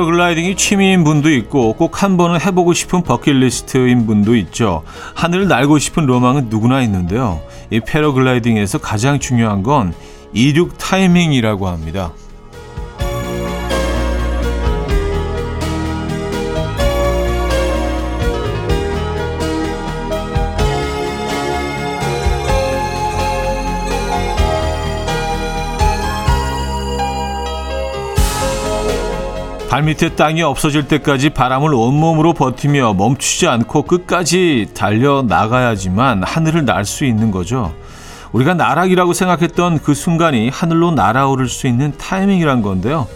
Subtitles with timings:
[0.00, 4.82] 패러글라이딩이 취미인 분도 있고 꼭 한 번은 해보고 싶은 버킷리스트인 분도 있죠.
[5.14, 7.42] 하늘을 날고 싶은 로망은 누구나 있는데요.
[7.70, 9.92] 이 패러글라이딩에서 가장 중요한 건
[10.32, 12.12] 이륙 타이밍이라고 합니다.
[29.70, 37.04] 발밑에 땅이 없어질 때까지 바람을 온몸으로 버티며 멈추지 않고 끝까지 달려 나가야지만 하늘을 날 수
[37.04, 37.72] 있는 거죠.
[38.32, 43.06] 우리가 나락이라고 생각했던 그 순간이 하늘로 날아오를 수 있는 타이밍이란 건데요.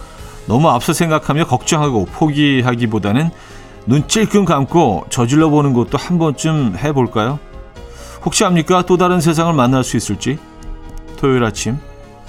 [0.47, 3.31] 너무 앞서 생각하며 걱정하고 포기하기보다는
[3.87, 7.41] 눈 찔끔 감고 저질러 보는 것도 한 번쯤 해볼까요?
[8.25, 8.83] 혹시 압니까?
[8.83, 10.39] 또 다른 세상을 만날 수 있을지?
[11.17, 11.78] 토요일 아침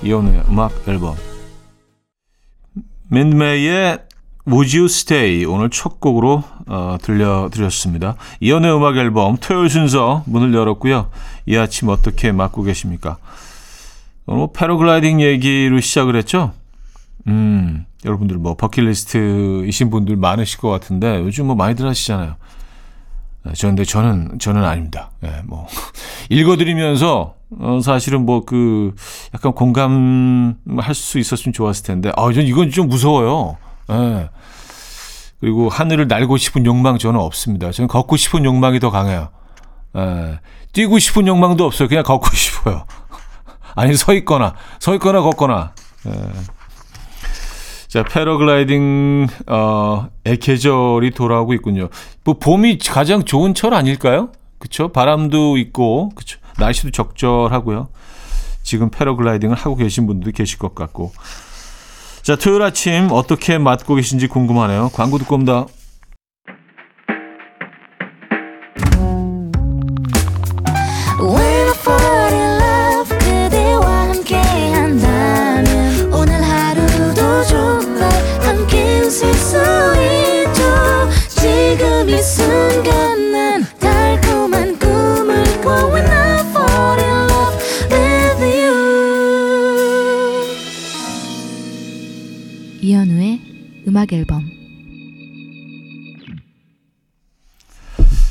[0.01, 1.15] 이혼의 음악 앨범
[3.09, 3.99] 맨메이의
[4.47, 8.15] Would You Stay 오늘 첫 곡으로 어, 들려드렸습니다.
[8.39, 11.09] 이연의 음악 앨범 토요일 순서 문을 열었고요.
[11.45, 13.17] 이 아침 어떻게 맞고 계십니까?
[14.27, 16.53] 오늘 뭐 패러글라이딩 얘기로 시작을 했죠.
[17.27, 22.35] 음, 여러분들 뭐 버킷리스트이신 분들 많으실 것 같은데 요즘 뭐 많이들 하시잖아요.
[23.53, 25.11] 저런데 네, 저는 저는 아닙니다.
[25.23, 25.67] 예, 뭐
[26.29, 28.95] 읽어드리면서 어, 사실은 뭐 그
[29.33, 33.57] 약간 공감할 수 있었으면 좋았을 텐데, 아, 전 이건 좀 무서워요.
[33.91, 34.29] 예.
[35.39, 37.71] 그리고 하늘을 날고 싶은 욕망 저는 없습니다.
[37.71, 39.29] 저는 걷고 싶은 욕망이 더 강해요.
[39.95, 40.39] 예.
[40.73, 41.87] 뛰고 싶은 욕망도 없어요.
[41.87, 42.85] 그냥 걷고 싶어요.
[43.75, 45.73] 아니 서 있거나 서 있거나 걷거나.
[46.07, 46.11] 예.
[47.87, 51.89] 자 패러글라이딩 어의 계절이 돌아오고 있군요.
[52.23, 54.31] 뭐 봄이 가장 좋은 철 아닐까요?
[54.59, 54.89] 그렇죠?
[54.89, 56.39] 바람도 있고 그렇죠.
[56.57, 57.89] 날씨도 적절하고요.
[58.63, 61.13] 지금 패러글라이딩을 하고 계신 분들도 계실 것 같고.
[62.25, 64.89] 자, 토요일 아침 어떻게 맞고 계신지 궁금하네요.
[64.95, 65.67] 광고 듣고 옵니다.
[93.95, 94.43] 음악 앨범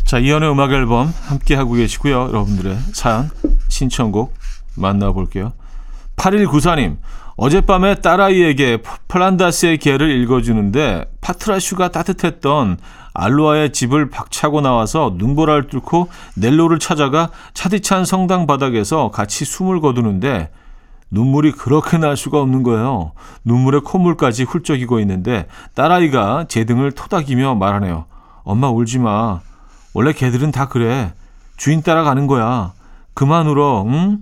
[0.04, 2.28] 자, 이현우의 음악 앨범 함께 하고 계시고요.
[2.28, 3.30] 여러분들의 사연,
[3.70, 4.34] 신청곡
[4.76, 5.54] 만나볼게요.
[6.16, 6.98] 8194님,
[7.36, 12.76] 어젯밤에 딸아이에게 플란다스의 개를 읽어주는데 파트라슈가 따뜻했던
[13.14, 20.50] 알로아의 집을 박차고 나와서 눈보라를 뚫고 넬로를 찾아가 차디찬 성당 바닥에서 같이 숨을 거두는데
[21.14, 23.12] 눈물이 그렇게 날 수가 없는 거예요.
[23.44, 28.06] 눈물에 콧물까지 훌쩍이고 있는데 딸아이가 제 등을 토닥이며 말하네요.
[28.42, 29.40] 엄마 울지 마.
[29.94, 31.12] 원래 개들은 다 그래.
[31.56, 32.72] 주인 따라가는 거야.
[33.14, 34.18] 그만 울어, 응?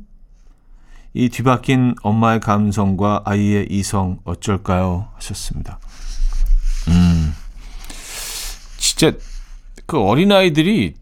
[1.15, 5.09] 이 뒤바뀐 엄마의 감성과 아이의 이성 어쩔까요?
[5.15, 5.79] 하셨습니다.
[6.89, 7.35] 음.
[8.77, 9.13] 진짜
[9.87, 10.95] 그 어린아이들이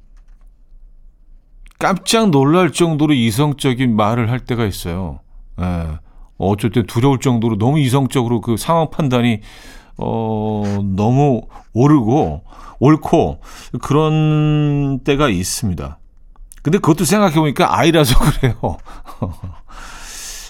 [1.80, 5.18] 깜짝 놀랄 정도로 이성적인 말을 할 때가 있어요.
[5.60, 5.98] 예.
[6.38, 9.40] 어쩔 때 두려울 정도로 너무 이성적으로 그 상황 판단이
[9.98, 10.62] 어
[10.96, 11.42] 너무
[11.74, 12.42] 오르고
[12.78, 13.40] 옳고
[13.82, 15.98] 그런 때가 있습니다.
[16.62, 18.54] 근데 그것도 생각해 보니까 아이라서 그래요.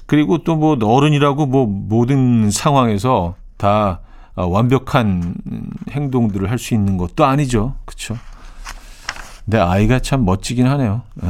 [0.07, 4.01] 그리고 또 뭐 어른이라고 뭐 모든 상황에서 다
[4.37, 5.35] 완벽한
[5.91, 7.75] 행동들을 할 수 있는 것도 아니죠.
[7.85, 8.17] 그렇죠?
[9.45, 11.03] 근데 아이가 참 멋지긴 하네요.
[11.25, 11.29] 예.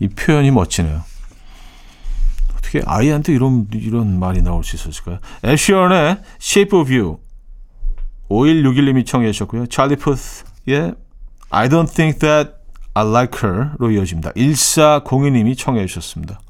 [0.00, 1.02] 이 표현이 멋지네요.
[2.70, 5.18] 어떻게 아이한테 이런 이런 말이 나올 수 있었을까요?
[5.44, 7.18] 애쉬언의 Shape of You
[8.30, 9.66] 5161님이 청해 주셨고요.
[9.66, 10.94] 찰리 푸스의
[11.50, 12.52] I don't think that
[12.94, 14.32] I like her로 이어집니다.
[14.32, 16.40] 1402님이 청해 주셨습니다.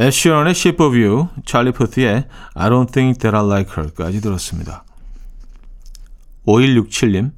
[0.00, 4.84] 애쉬언의 Shape of You, 찰리 푸스의 I don't think that I like her까지 들었습니다.
[6.46, 7.32] 5167님,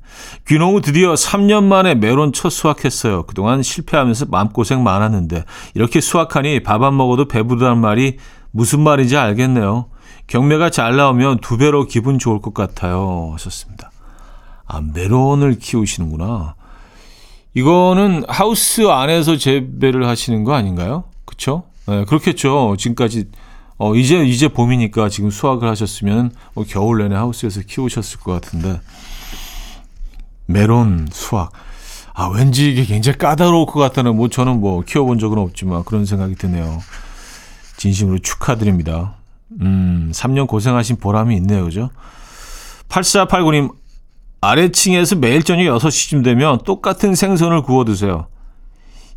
[0.49, 3.25] 귀농후 드디어 3년 만에 메론 첫 수확했어요.
[3.25, 5.45] 그동안 실패하면서 마음고생 많았는데,
[5.75, 8.19] 이렇게 수확하니 밥 안 먹어도 배부르다는 말이
[8.51, 9.87] 무슨 말인지 알겠네요.
[10.27, 13.31] 경매가 잘 나오면 두 배로 기분 좋을 것 같아요.
[13.35, 13.91] 하셨습니다.
[14.67, 16.57] 아, 메론을 키우시는구나.
[17.55, 21.05] 이거는 하우스 안에서 재배를 하시는 거 아닌가요?
[21.25, 21.65] 그쵸?
[21.87, 22.75] 네, 그렇겠죠.
[22.77, 23.27] 지금까지
[23.79, 28.81] 어, 이제, 이제 봄이니까 지금 수확을 하셨으면 뭐 겨울 내내 하우스에서 키우셨을 것 같은데.
[30.47, 31.53] 메론 수확.
[32.15, 36.35] 아, 왠지 이게 굉장히 까다로울 것 같다는, 뭐 저는 뭐 키워본 적은 없지만 그런 생각이
[36.37, 36.81] 드네요.
[37.77, 39.17] 진심으로 축하드립니다.
[39.61, 41.65] 음, 3년 고생하신 보람이 있네요.
[41.65, 41.91] 그죠?
[42.89, 43.75] 8489님,
[44.41, 48.29] 아래층에서 매일 저녁 6시쯤 되면 똑같은 생선을 구워 드세요.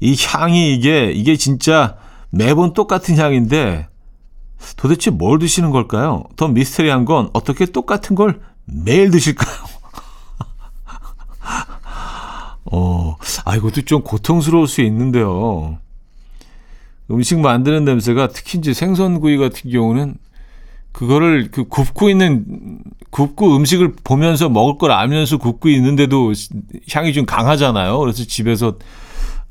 [0.01, 1.95] 이 향이 이게, 이게 진짜
[2.31, 3.88] 매번 똑같은 향인데
[4.77, 6.23] 도대체 뭘 드시는 걸까요?
[6.35, 9.55] 더 미스테리한 건 어떻게 똑같은 걸 매일 드실까요?
[12.71, 13.15] 어,
[13.45, 15.79] 아, 이것도 좀 고통스러울 수 있는데요.
[17.11, 20.15] 음식 만드는 냄새가 특히 이제 생선구이 같은 경우는
[20.91, 22.79] 그거를 그 굽고 있는
[23.09, 26.33] 굽고 음식을 보면서 먹을 걸 알면서 굽고 있는데도
[26.91, 27.97] 향이 좀 강하잖아요.
[27.99, 28.77] 그래서 집에서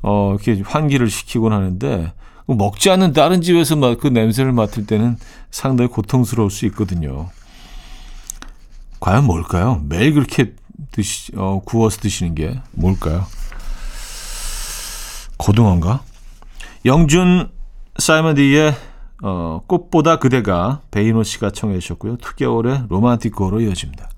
[0.01, 2.13] 어 이렇게 환기를 시키곤 하는데
[2.55, 5.17] 먹지 않는 다른 집에서 막 그 냄새를 맡을 때는
[5.51, 7.29] 상당히 고통스러울 수 있거든요.
[8.99, 9.81] 과연 뭘까요?
[9.87, 10.53] 매일 그렇게
[10.91, 13.25] 드시 어 구워서 드시는 게 뭘까요?
[15.37, 16.01] 고등어인가?
[16.85, 17.49] 영준
[17.97, 18.73] 사이먼디의
[19.21, 22.17] 어, 꽃보다 그대가 베이노 씨가 청해 주셨고요.
[22.17, 24.09] 2개월의 로man틱 고로 이어집니다.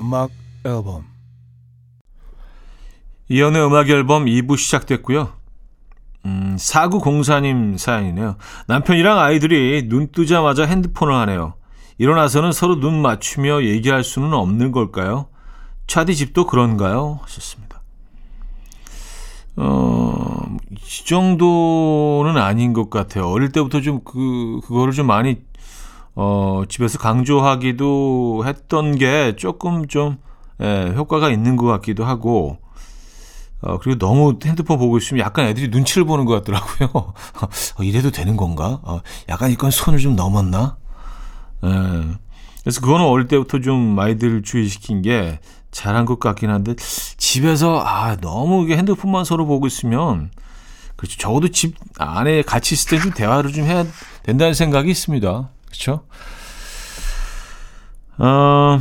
[0.00, 0.30] 음악
[0.64, 1.04] 앨범
[3.28, 5.32] 이연의 음악 앨범 2부 시작됐고요.
[6.26, 8.36] 음, 4904님 사연이네요.
[8.66, 11.54] 남편이랑 아이들이 눈 뜨자마자 핸드폰을 하네요.
[11.98, 15.28] 일어나서는 서로 눈 맞추며 얘기할 수는 없는 걸까요?
[15.86, 17.20] 차디 집도 그런가요?
[17.22, 17.80] 하셨습니다.
[19.56, 23.28] 어, 이 정도는 아닌 것 같아요.
[23.28, 25.42] 어릴 때부터 좀 그, 그거를 좀 많이
[26.22, 30.18] 어, 집에서 강조하기도 했던 게 조금 좀
[30.60, 32.58] 예, 효과가 있는 것 같기도 하고
[33.62, 37.14] 어, 그리고 너무 핸드폰 보고 있으면 약간 애들이 눈치를 보는 것 같더라고요.
[37.78, 38.80] 어, 이래도 되는 건가?
[38.82, 39.00] 어,
[39.30, 40.76] 약간 이건 손을 좀 넘었나?
[41.64, 41.68] 예.
[42.62, 45.40] 그래서 그거는 어릴 때부터 좀 아이들 주의시킨 게
[45.70, 46.74] 잘한 것 같긴 한데
[47.16, 50.30] 집에서 아 너무 핸드폰만 서로 보고 있으면
[50.96, 51.16] 그렇죠.
[51.16, 53.86] 적어도 집 안에 같이 있을 때 좀 대화를 좀 해야
[54.22, 55.48] 된다는 생각이 있습니다.
[55.70, 56.04] 그렇죠?
[58.18, 58.80] 어,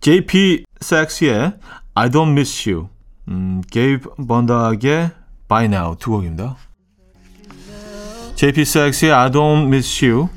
[0.00, 1.54] JP Saxe의
[1.94, 2.88] I Don't Miss You,
[3.28, 5.12] 음, Gabe Bondoc의
[5.48, 6.56] By Now 두 곡입니다.
[8.34, 10.28] JP Saxe의 I Don't Miss You,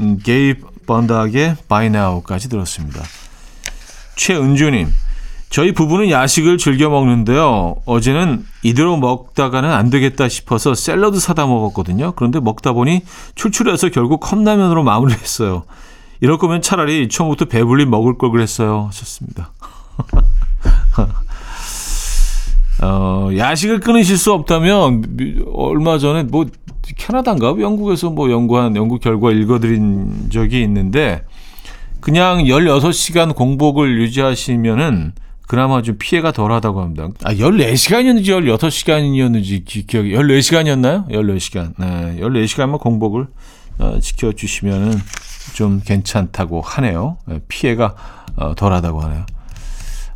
[0.00, 3.02] 음, Gabe Bondoc의 By Now까지 들었습니다.
[4.16, 4.88] 최은주님,
[5.52, 7.76] 저희 부부는 야식을 즐겨 먹는데요.
[7.84, 12.14] 어제는 이대로 먹다가는 안 되겠다 싶어서 샐러드 사다 먹었거든요.
[12.16, 13.02] 그런데 먹다 보니
[13.34, 15.64] 출출해서 결국 컵라면으로 마무리했어요.
[16.22, 18.86] 이럴 거면 차라리 처음부터 배불리 먹을 걸 그랬어요.
[18.86, 19.50] 하셨습니다.
[22.82, 26.46] 어, 야식을 끊으실 수 없다면 얼마 전에 뭐
[26.96, 31.26] 캐나다인가 영국에서 뭐 연구한 연구 결과 읽어드린 적이 있는데
[32.00, 35.12] 그냥 16시간 공복을 유지하시면은
[35.52, 37.08] 그나마 좀 피해가 덜하다고 합니다.
[37.24, 41.06] 아, 14시간이었는지 16시간이었는지 기억이 14시간이었나요?
[41.10, 41.74] 14시간.
[41.76, 43.26] 네, 14시간만 공복을
[43.78, 44.98] 어, 지켜주시면은
[45.52, 47.18] 좀 괜찮다고 하네요.
[47.26, 47.94] 네, 피해가
[48.36, 49.26] 어, 덜하다고 하네요.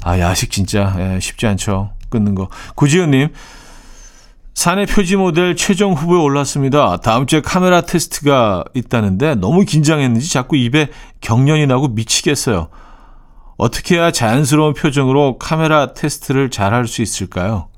[0.05, 1.91] 아, 야식 진짜 예, 쉽지 않죠.
[2.09, 2.49] 끊는 거.
[2.75, 3.29] 구지현님,
[4.55, 6.97] 사내 표지 모델 최종 후보에 올랐습니다.
[6.97, 10.89] 다음 주에 카메라 테스트가 있다는데 너무 긴장했는지 자꾸 입에
[11.21, 12.71] 경련이 나고 미치겠어요.
[13.57, 17.69] 어떻게 해야 자연스러운 표정으로 카메라 테스트를 잘 할 수 있을까요?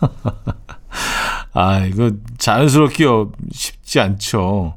[1.52, 3.04] 아, 이거 자연스럽게
[3.52, 4.76] 쉽지 않죠.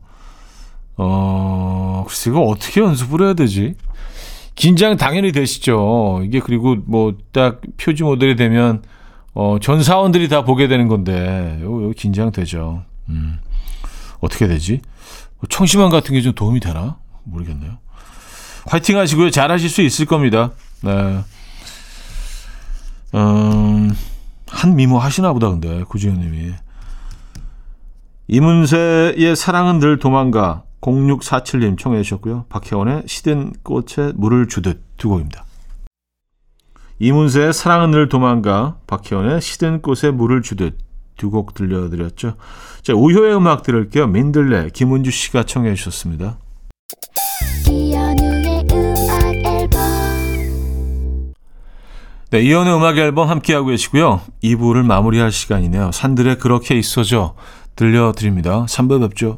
[0.97, 3.75] 어, 글쎄, 이거 어떻게 연습을 해야 되지?
[4.55, 6.21] 긴장 당연히 되시죠.
[6.23, 8.83] 이게 그리고 뭐 딱 표지 모델이 되면,
[9.33, 12.83] 어, 전 사원들이 다 보게 되는 건데, 이거, 긴장되죠.
[13.09, 13.39] 음,
[14.19, 14.81] 어떻게 되지?
[15.49, 16.97] 청심환 같은 게 좀 도움이 되나?
[17.23, 17.77] 모르겠네요.
[18.67, 19.31] 화이팅 하시고요.
[19.31, 20.51] 잘 하실 수 있을 겁니다.
[20.83, 21.23] 네.
[23.15, 23.95] 음,
[24.47, 26.53] 한 미모 하시나 보다, 근데, 구지현 님이.
[28.27, 30.63] 이문세의 사랑은 늘 도망가.
[30.81, 32.45] 0647님 청해 주셨고요.
[32.49, 35.45] 박혜원의 시든 꽃에 물을 주듯 두 곡입니다.
[36.99, 38.77] 이문세의 사랑은 늘 도망가.
[38.87, 40.77] 박혜원의 시든 꽃에 물을 주듯
[41.17, 42.35] 두 곡 들려드렸죠.
[42.83, 44.05] 자, 우효의 음악 들을게요.
[44.07, 46.37] 민들레, 김은주 씨가 청해 주셨습니다.
[52.29, 54.19] 네, 이연의 음악 앨범 함께하고 계시고요.
[54.43, 55.93] 2부를 마무리할 시간이네요.
[55.93, 57.35] 산들에 그렇게 있어져
[57.77, 58.65] 들려드립니다.
[58.65, 59.37] 3부 뵙죠.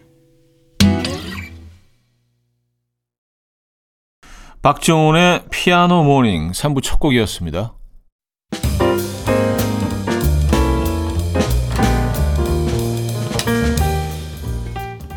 [4.63, 7.73] 박정훈의 피아노 모닝 3부 첫 곡이었습니다.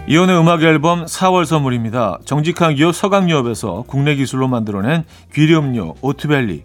[0.08, 2.20] 이현우의 음악 앨범 4월 선물입니다.
[2.24, 6.64] 정직한 기업 서강유업에서 국내 기술로 만들어낸 귀리음료 오트벨리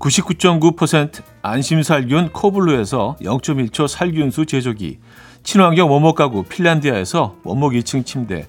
[0.00, 4.98] 99.9% 안심살균 코블루에서 0.1초 살균수 제조기
[5.44, 8.48] 친환경 원목 가구 핀란디아에서 원목 2층 침대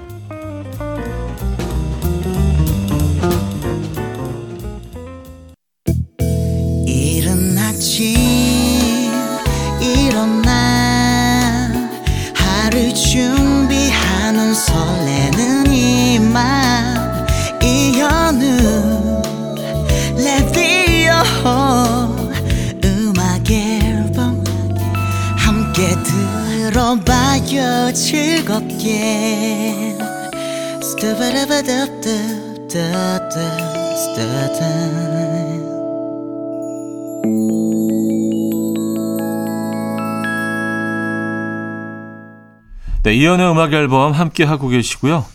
[43.01, 45.25] 네, 이연의 음악 앨범 함께 하고 계시고요.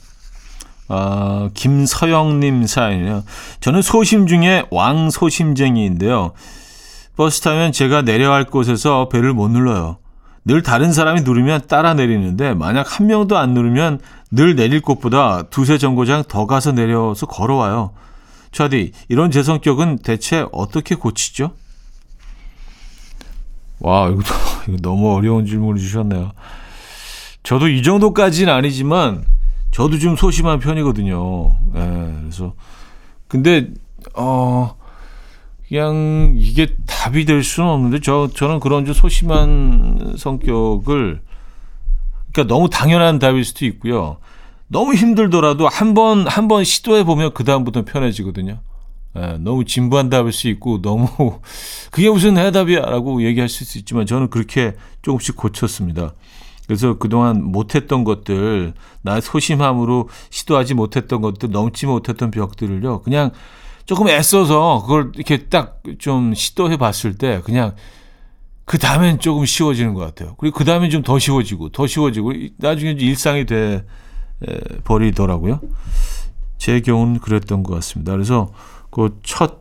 [0.87, 3.25] 아, 김서영님 사연이요.
[3.59, 6.31] 저는 소심 중에 왕소심쟁이인데요.
[7.17, 9.97] 버스 타면 제가 내려야 할 곳에서 배를 못 눌러요.
[10.45, 13.99] 늘 다른 사람이 누르면 따라 내리는데 만약 한 명도 안 누르면
[14.30, 17.92] 늘 내릴 곳보다 두세 정거장 더 가서 내려서 걸어와요.
[18.52, 21.52] 차디, 이런 제 성격은 대체 어떻게 고치죠?
[23.80, 24.23] 와, 이거,
[24.83, 26.33] 너무 어려운 질문을 주셨네요.
[27.42, 29.25] 저도 이 정도까지는 아니지만,
[29.71, 31.56] 저도 좀 소심한 편이거든요.
[31.75, 32.54] 예, 네, 그래서,
[33.28, 33.68] 근데,
[34.14, 34.75] 어,
[35.68, 41.21] 그냥 이게 답이 될 수는 없는데 저 저는 그런 좀 소심한 성격을
[42.37, 44.19] 그러니까 너무 당연한 답일 수도 있고요.
[44.69, 48.61] 너무 힘들더라도 한 번 한 번 시도해 보면 그 다음부터 편해지거든요.
[49.16, 51.09] 예, 너무 진부한 답일 수 있고 너무
[51.90, 56.12] 그게 무슨 해답이야 라고 얘기할 수 있지만 저는 그렇게 조금씩 고쳤습니다.
[56.66, 63.31] 그래서 그동안 못했던 것들, 나의 소심함으로 시도하지 못했던 것들, 넘지 못했던 벽들을요, 그냥
[63.87, 67.76] 조금 애써서 그걸 이렇게 딱 좀 시도해 봤을 때 그냥
[68.67, 70.35] 그 다음엔 조금 쉬워지는 것 같아요.
[70.37, 73.87] 그리고 그 다음엔 좀 더 쉬워지고 더 쉬워지고 나중에 일상이 돼
[74.85, 75.61] 버리더라고요.
[76.59, 78.13] 제 경우는 그랬던 것 같습니다.
[78.13, 78.53] 그래서
[78.91, 79.55] 그 첫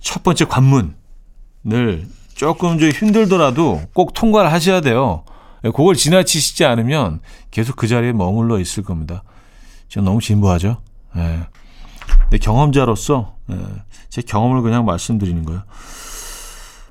[0.00, 5.24] 첫 번째 관문을 조금 좀 힘들더라도 꼭 통과를 하셔야 돼요.
[5.62, 7.18] 그걸 지나치시지 않으면
[7.50, 9.24] 계속 그 자리에 머물러 있을 겁니다.
[9.88, 10.76] 지금 너무 진부하죠?
[11.16, 11.40] 네.
[12.30, 13.56] 내 경험자로서 예,
[14.10, 15.62] 제 경험을 그냥 말씀드리는 거예요.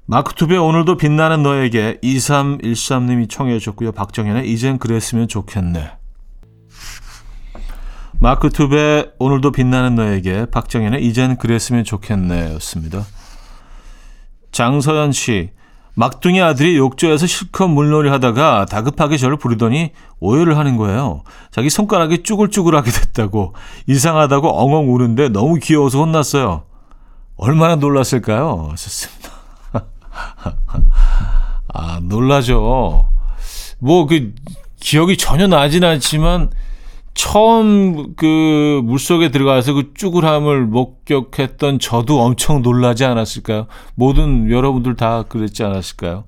[0.08, 3.92] 마크 투베 오늘도 빛나는 너에게 2313님이 청해 주셨고요.
[3.92, 5.94] 박정현의 이젠 그랬으면 좋겠네.
[8.20, 13.04] 마크 투베 오늘도 빛나는 너에게 박정현의 이젠 그랬으면 좋겠네 였습니다.
[14.52, 15.50] 장서연 씨
[15.96, 21.24] 막둥이 아들이 욕조에서 실컷 물놀이 하다가 다급하게 저를 부르더니 오해를 하는 거예요.
[21.50, 23.56] 자기 손가락이 쭈글쭈글하게 됐다고
[23.88, 26.66] 이상하다고 엉엉 우는데 너무 귀여워서 혼났어요.
[27.38, 28.72] 얼마나 놀랐을까요?
[28.78, 29.35] 좋습니다.
[31.74, 33.10] 아, 놀라죠.
[33.80, 34.34] 뭐, 그,
[34.80, 36.52] 기억이 전혀 나진 않지만,
[37.16, 43.68] 처음 그 물속에 들어가서 그 쭈글함을 목격했던 저도 엄청 놀라지 않았을까요?
[43.96, 46.26] 모든 여러분들 다 그랬지 않았을까요?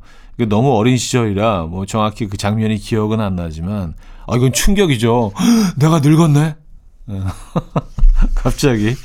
[0.48, 3.96] 너무 어린 시절이라 뭐 정확히 그 장면이 기억은 안 나지만,
[4.28, 5.34] 아, 이건 충격이죠.
[5.78, 6.56] 내가 늙었네?
[8.36, 8.96] 갑자기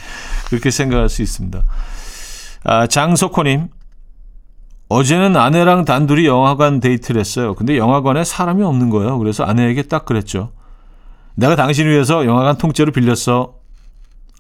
[0.46, 1.62] 그렇게 생각할 수 있습니다.
[2.64, 3.68] 아, 장석호님,
[4.92, 7.54] 어제는 아내랑 단둘이 영화관 데이트를 했어요.
[7.54, 9.18] 근데 영화관에 사람이 없는 거예요.
[9.18, 10.52] 그래서 아내에게 딱 그랬죠.
[11.34, 13.54] 내가 당신 위해서 영화관 통째로 빌렸어.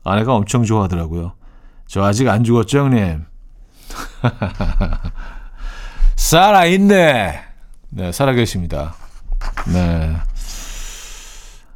[0.04, 1.32] 아내가 엄청 좋아하더라고요.
[1.86, 3.24] 저 아직 안 죽었죠, 형님?
[6.16, 7.40] 살아있네!
[7.90, 8.94] 네, 살아계십니다.
[9.72, 10.16] 네.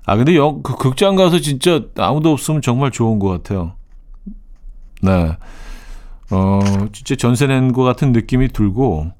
[0.05, 3.73] 아, 근데 영, 그 극장 가서 진짜 아무도 없으면 정말 좋은 것 같아요.
[5.03, 5.37] 네.
[6.31, 6.61] 어,
[6.93, 9.13] 진짜 전세 낸 것 같은 느낌이 들고,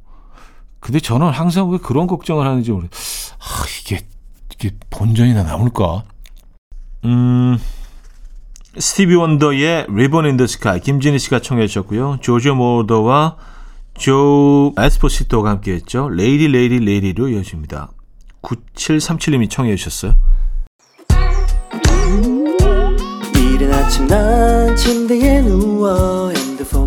[0.81, 4.01] 근데 저는 항상 왜 그런 걱정을 하는지 모르 아, 이게,
[4.55, 6.03] 이게 본전이나 나올까?
[7.05, 7.59] 음,
[8.79, 12.19] 스티비 원더의 Ribbon in the Sky, 김진희 씨가 청해 주셨고요.
[12.21, 13.37] 조조 모더와
[13.97, 16.09] 조 에스포시토가 함께 했죠.
[16.11, 17.91] Lady, Lady, Lady로 이어집니다.
[18.43, 20.15] 9737님이 청해 주셨어요.
[23.35, 26.31] 이른 아침 난 침대에 누워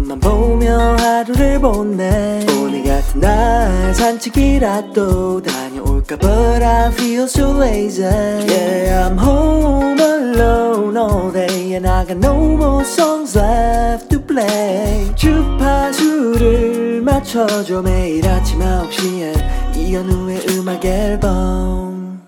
[0.10, 2.44] 핸드폰만 보며 하루를 보내.
[2.58, 8.04] 오늘 같은 날 산책이라도 다녀올까 But I feel so lazy.
[8.06, 15.14] Yeah I'm home alone all day And I got no more songs left to play.
[15.16, 22.22] 주파수를 맞춰줘 매일 아침 9시에 이현우의 음악 앨범.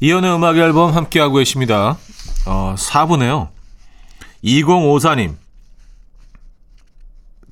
[0.00, 1.96] 이현우의 음악 앨범 함께하고 계십니다.
[2.46, 3.48] 어, 4부네요.
[4.44, 5.41] 2054님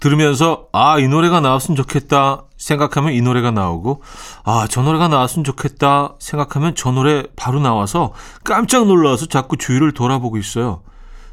[0.01, 4.03] 들으면서 아, 이 노래가 나왔으면 좋겠다 생각하면 이 노래가 나오고
[4.45, 10.39] 아, 저 노래가 나왔으면 좋겠다 생각하면 저 노래 바로 나와서 깜짝 놀라서 자꾸 주위를 돌아보고
[10.39, 10.83] 있어요.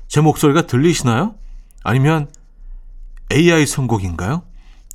[0.07, 1.35] 제 목소리가 들리시나요?
[1.83, 2.29] 아니면
[3.31, 4.43] AI 선곡인가요?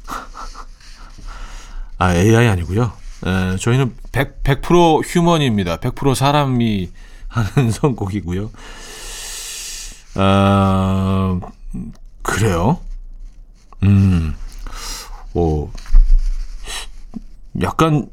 [1.98, 2.92] 아, AI 아니고요.
[3.24, 5.78] 에, 저희는 100, 100% 휴먼입니다.
[5.78, 6.90] 100% 사람이
[7.28, 8.50] 하는 선곡이고요.
[10.16, 11.40] 아,
[12.22, 12.78] 그래요?
[13.84, 14.34] 음,
[15.34, 15.70] 오,
[17.60, 18.08] 약간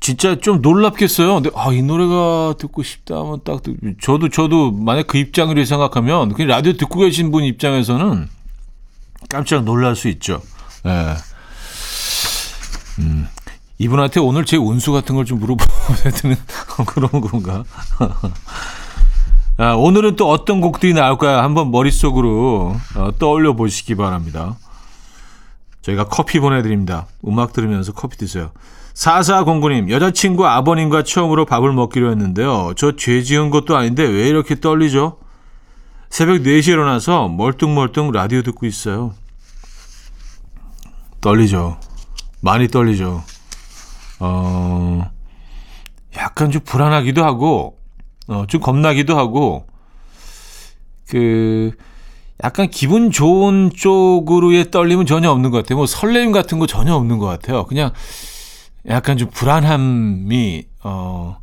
[0.00, 1.34] 진짜 좀 놀랍겠어요.
[1.34, 3.60] 근데 아, 이 노래가 듣고 싶다 하면 딱
[4.00, 8.28] 저도 저도 만약 그 입장으로 생각하면 그 라디오 듣고 계신 분 입장에서는
[9.28, 10.40] 깜짝 놀랄 수 있죠.
[10.86, 10.88] 예.
[10.88, 11.14] 네.
[13.00, 13.28] 음.
[13.78, 16.36] 이분한테 오늘 제 운수 같은 걸 좀 물어봐야 되는
[16.86, 17.64] 그런 건가?
[19.56, 21.38] 아, 오늘은 또 어떤 곡들이 나올까요?
[21.38, 24.56] 한번 머릿속으로 어, 떠올려 보시기 바랍니다.
[25.90, 27.06] 저희가 커피 보내드립니다.
[27.26, 28.50] 음악 들으면서 커피 드세요.
[28.94, 32.74] 4409님, 여자친구 아버님과 처음으로 밥을 먹기로 했는데요.
[32.76, 35.18] 저 죄 지은 것도 아닌데 왜 이렇게 떨리죠?
[36.10, 39.14] 새벽 4시에 일어나서 멀뚱멀뚱 라디오 듣고 있어요.
[41.20, 41.78] 떨리죠.
[42.40, 43.22] 많이 떨리죠.
[44.18, 45.10] 어,
[46.16, 47.78] 약간 좀 불안하기도 하고,
[48.26, 49.66] 어, 좀 겁나기도 하고,
[51.08, 51.72] 그,
[52.42, 55.76] 약간 기분 좋은 쪽으로의 떨림은 전혀 없는 것 같아요.
[55.76, 57.64] 뭐 설레임 같은 거 전혀 없는 것 같아요.
[57.66, 57.92] 그냥
[58.88, 61.36] 약간 좀 불안함이 어,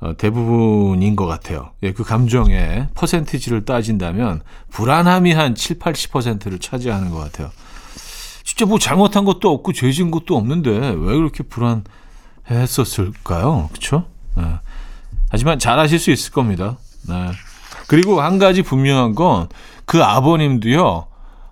[0.00, 1.70] 어 대부분인 것 같아요.
[1.82, 7.50] 예, 그 감정의 퍼센티지를 따진다면 불안함이 한 7, 80%를 차지하는 것 같아요.
[8.42, 11.42] 진짜 뭐 잘못한 것도 없고 죄진 것도 없는데 왜 그렇게
[12.44, 13.70] 불안했었을까요?
[13.72, 14.04] 그렇죠?
[14.36, 14.44] 네.
[15.30, 16.76] 하지만 잘하실 수 있을 겁니다.
[17.08, 17.30] 네.
[17.86, 19.48] 그리고 한 가지 분명한 건
[19.84, 21.06] 그 아버님도요,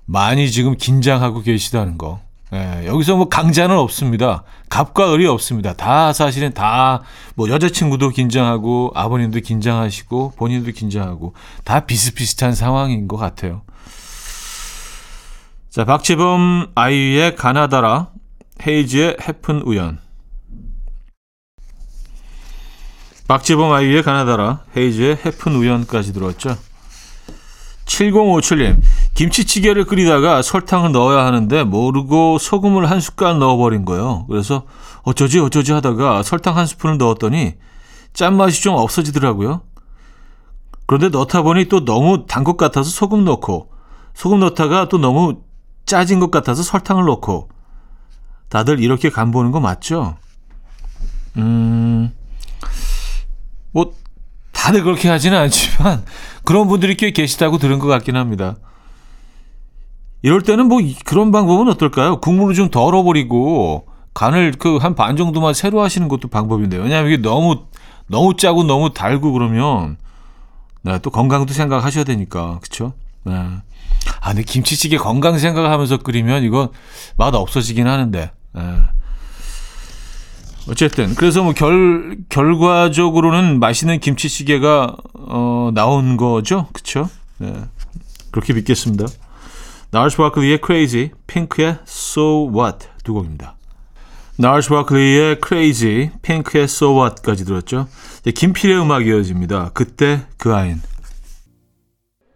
[0.06, 2.20] 많이 지금 긴장하고 계시다는 거.
[2.52, 4.44] 예, 여기서 뭐 강자는 없습니다.
[4.68, 5.72] 갑과 을이 없습니다.
[5.72, 7.02] 다 사실은 다
[7.34, 13.62] 뭐 여자친구도 긴장하고 아버님도 긴장하시고 본인도 긴장하고 다 비슷비슷한 상황인 것 같아요.
[15.70, 18.08] 자, 박재범 아이유의 가나다라,
[18.66, 19.98] 헤이즈의 해픈 우연.
[23.26, 26.58] 박지범 아이유의 가나다라, 헤이즈의 해픈 우연까지 들었죠.
[27.92, 28.80] 7057님,
[29.14, 34.26] 김치찌개를 끓이다가 설탕을 넣어야 하는데 모르고 소금을 한 숟갈 넣어버린 거예요.
[34.28, 34.64] 그래서
[35.02, 37.54] 어쩌지 어쩌지 하다가 설탕 한 스푼을 넣었더니
[38.14, 39.60] 짠맛이 좀 없어지더라고요.
[40.86, 43.70] 그런데 넣다 보니 또 너무 단 것 같아서 소금 넣고
[44.14, 45.40] 소금 넣다가 또 너무
[45.86, 47.48] 짜진 것 같아서 설탕을 넣고
[48.48, 50.16] 다들 이렇게 간 보는 거 맞죠?
[51.36, 52.12] 음,
[53.70, 53.94] 뭐
[54.52, 56.04] 다들 그렇게 하지는 않지만
[56.44, 58.56] 그런 분들이 꽤 계시다고 들은 것 같긴 합니다.
[60.22, 62.20] 이럴 때는 뭐 그런 방법은 어떨까요?
[62.20, 66.82] 국물을 좀 덜어버리고 간을 그 한 반 정도만 새로 하시는 것도 방법인데요.
[66.82, 67.64] 왜냐하면 이게 너무
[68.06, 69.96] 너무 짜고 너무 달고 그러면
[70.82, 72.92] 네, 또 건강도 생각하셔야 되니까 그렇죠?
[73.24, 73.32] 네.
[74.20, 76.70] 아 근데 김치찌개 건강 생각하면서 끓이면 이거
[77.16, 78.30] 맛 없어지긴 하는데.
[78.54, 78.62] 네.
[80.68, 84.96] 어쨌든 그래서 뭐 결 결과적으로는 맛있는 김치찌개가
[85.34, 87.08] 어 나온 거죠, 그렇죠?
[87.38, 87.52] 네.
[88.30, 89.06] 그렇게 믿겠습니다.
[89.90, 93.56] 나얼스 바클리의 Crazy, 핑크의 So What 두 곡입니다.
[94.36, 97.88] 나얼스 바클리의 Crazy, 핑크의 So What까지 들었죠.
[98.20, 99.70] 이제 김필의 음악 이어집니다.
[99.72, 100.82] 그때 그 아인.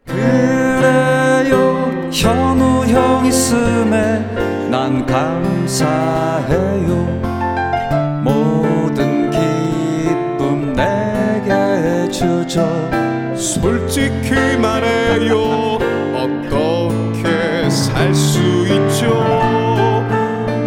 [0.07, 4.21] 그래요 현우 형 있음에
[4.71, 7.06] 난 감사해요
[13.61, 15.79] 솔직히 말해요.
[16.15, 19.07] 어떻게 살 수 있죠?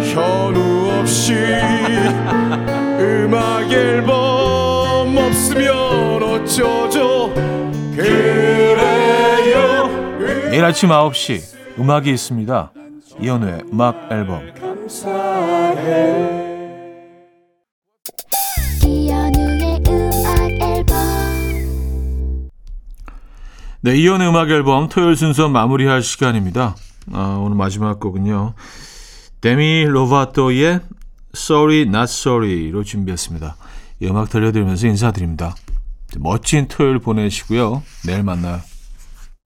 [0.02, 1.34] 현우 없이
[2.98, 7.32] 음악 앨범 없으면 어쩌죠?
[7.94, 9.88] 그래요.
[10.50, 12.72] 매일 아침 9시 음악이 있습니다.
[13.20, 14.42] 이현우의 음악 앨범.
[23.82, 26.76] 네, 이현우의 음악 앨범 토요일 순서 마무리할 시간입니다.
[27.12, 28.52] 아, 오늘 마지막 곡은요.
[29.40, 30.80] 데미 로바토의
[31.34, 33.56] Sorry Not Sorry로 준비했습니다.
[34.00, 35.54] 이 음악 들려드리면서 인사드립니다.
[36.18, 37.82] 멋진 토요일 보내시고요.
[38.04, 38.60] 내일 만나요.